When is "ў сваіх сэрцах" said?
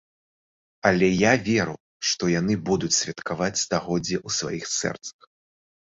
4.27-5.19